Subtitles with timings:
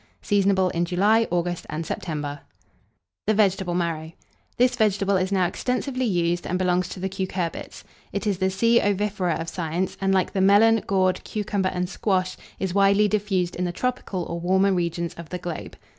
[0.23, 2.39] Seasonable in July, August, and September.
[3.27, 4.13] [Illustration: VEGETABLE MARROW.] THE VEGETABLE MARROW.
[4.65, 7.83] This vegetable is now extensively used, and belongs to the Cucurbits.
[8.11, 8.79] It is the C.
[8.81, 13.65] ovifera of science, and, like the melon, gourd, cucumber, and squash, is widely diffused in
[13.65, 15.77] the tropical or warmer regions of the globe.